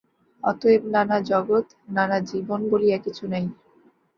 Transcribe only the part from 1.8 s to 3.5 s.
নানা জীবন বলিয়া কিছু নাই।